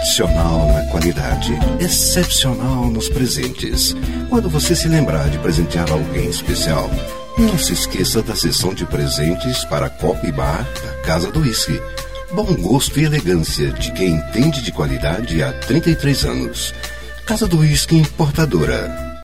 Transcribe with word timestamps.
Excepcional 0.00 0.66
na 0.72 0.82
qualidade, 0.86 1.52
excepcional 1.78 2.86
nos 2.86 3.10
presentes. 3.10 3.94
Quando 4.30 4.48
você 4.48 4.74
se 4.74 4.88
lembrar 4.88 5.28
de 5.28 5.38
presentear 5.38 5.90
alguém 5.92 6.26
especial, 6.26 6.90
não 7.36 7.58
se 7.58 7.74
esqueça 7.74 8.22
da 8.22 8.34
sessão 8.34 8.72
de 8.72 8.86
presentes 8.86 9.62
para 9.66 9.86
a 9.88 10.26
e 10.26 10.32
Bar 10.32 10.66
da 10.82 11.02
Casa 11.02 11.30
do 11.30 11.40
Whisky. 11.40 11.78
Bom 12.32 12.56
gosto 12.62 12.98
e 12.98 13.04
elegância 13.04 13.68
de 13.72 13.92
quem 13.92 14.12
entende 14.12 14.62
de 14.62 14.72
qualidade 14.72 15.42
há 15.42 15.52
33 15.52 16.24
anos. 16.24 16.74
Casa 17.26 17.46
do 17.46 17.58
Whisky 17.58 17.96
Importadora 17.96 19.09